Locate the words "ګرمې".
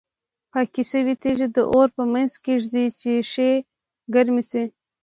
4.13-4.43